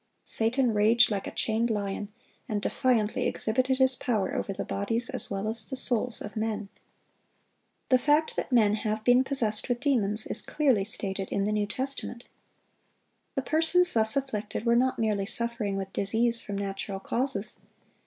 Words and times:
Satan 0.23 0.73
raged 0.73 1.11
like 1.11 1.27
a 1.27 1.31
chained 1.31 1.69
lion, 1.69 2.11
and 2.49 2.59
defiantly 2.59 3.27
exhibited 3.27 3.77
his 3.77 3.95
power 3.95 4.33
over 4.33 4.51
the 4.51 4.65
bodies 4.65 5.11
as 5.11 5.29
well 5.29 5.47
as 5.47 5.63
the 5.63 5.75
souls 5.75 6.21
of 6.23 6.35
men. 6.35 6.69
The 7.89 7.99
fact 7.99 8.35
that 8.35 8.51
men 8.51 8.73
have 8.77 9.03
been 9.03 9.23
possessed 9.23 9.69
with 9.69 9.79
demons, 9.79 10.25
is 10.25 10.41
clearly 10.41 10.85
stated 10.85 11.29
in 11.29 11.45
the 11.45 11.51
New 11.51 11.67
Testament. 11.67 12.23
The 13.35 13.43
persons 13.43 13.93
thus 13.93 14.15
afflicted 14.15 14.65
were 14.65 14.75
not 14.75 14.97
merely 14.97 15.27
suffering 15.27 15.77
with 15.77 15.93
disease 15.93 16.41
from 16.41 16.57
natural 16.57 16.99
causes. 16.99 17.59